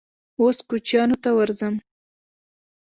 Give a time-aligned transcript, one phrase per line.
[0.39, 1.75] _اوس کوچيانو ته ورځم.